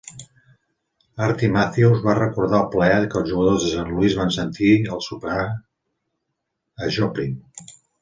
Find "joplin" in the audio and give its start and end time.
7.01-7.43